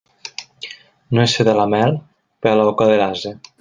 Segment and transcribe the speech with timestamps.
[1.17, 1.97] No és feta la mel
[2.43, 3.41] per a la boca de l'ase.